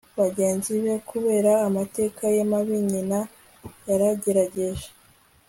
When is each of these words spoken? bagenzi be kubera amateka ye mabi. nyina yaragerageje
bagenzi 0.19 0.71
be 0.83 0.93
kubera 1.09 1.51
amateka 1.67 2.23
ye 2.35 2.43
mabi. 2.51 2.77
nyina 2.91 3.19
yaragerageje 3.87 4.87